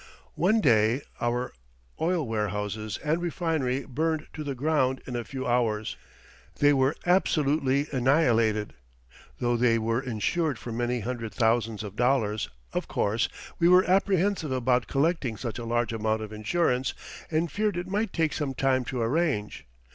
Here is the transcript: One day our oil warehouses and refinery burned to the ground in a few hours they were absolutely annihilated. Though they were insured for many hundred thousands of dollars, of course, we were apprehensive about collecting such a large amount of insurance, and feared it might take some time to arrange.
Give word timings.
One 0.33 0.61
day 0.61 1.03
our 1.21 1.53
oil 2.01 2.27
warehouses 2.27 2.97
and 3.03 3.21
refinery 3.21 3.85
burned 3.85 4.25
to 4.33 4.43
the 4.43 4.55
ground 4.55 4.99
in 5.05 5.15
a 5.15 5.23
few 5.23 5.45
hours 5.45 5.95
they 6.55 6.73
were 6.73 6.95
absolutely 7.05 7.85
annihilated. 7.93 8.73
Though 9.37 9.55
they 9.55 9.77
were 9.77 10.01
insured 10.01 10.57
for 10.57 10.71
many 10.71 11.01
hundred 11.01 11.35
thousands 11.35 11.83
of 11.83 11.95
dollars, 11.95 12.49
of 12.73 12.87
course, 12.87 13.29
we 13.59 13.69
were 13.69 13.85
apprehensive 13.87 14.51
about 14.51 14.87
collecting 14.87 15.37
such 15.37 15.59
a 15.59 15.65
large 15.65 15.93
amount 15.93 16.23
of 16.23 16.33
insurance, 16.33 16.95
and 17.29 17.51
feared 17.51 17.77
it 17.77 17.85
might 17.85 18.11
take 18.11 18.33
some 18.33 18.55
time 18.55 18.83
to 18.85 19.03
arrange. 19.03 19.67